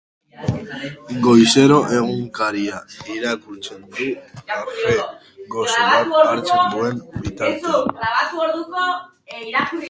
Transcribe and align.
Goizero 1.25 1.75
egunkaria 1.97 2.79
irakurtzen 3.17 3.83
du 3.99 4.07
kafe 4.53 4.95
gozo 5.57 5.85
bat 5.91 6.17
hartzen 6.23 6.65
duen 6.73 7.05
bitartean. 7.27 8.91